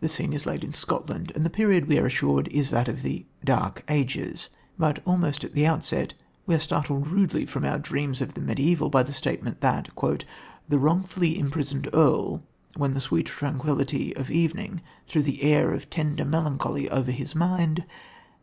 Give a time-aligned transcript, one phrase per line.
[0.00, 3.02] The scene is laid in Scotland, and the period, we are assured, is that of
[3.02, 4.48] the "dark ages";
[4.78, 6.14] but almost at the outset
[6.46, 9.90] we are startled rudely from our dreams of the mediaeval by the statement that
[10.70, 12.40] "the wrongfully imprisoned earl,
[12.76, 17.84] when the sweet tranquillity of evening threw an air of tender melancholy over his mind